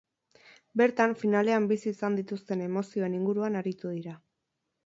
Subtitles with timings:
[0.81, 4.19] Bertan, finalean bizi izan dituzten emozioen inguruan aritu dira.